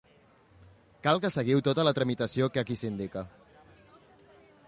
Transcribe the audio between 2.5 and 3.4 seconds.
que aquí s'indica.